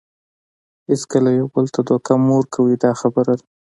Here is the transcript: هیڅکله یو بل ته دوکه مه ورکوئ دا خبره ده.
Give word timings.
هیڅکله 0.89 1.29
یو 1.39 1.47
بل 1.53 1.65
ته 1.73 1.79
دوکه 1.87 2.13
مه 2.23 2.33
ورکوئ 2.37 2.75
دا 2.83 2.91
خبره 3.01 3.33
ده. 3.39 3.45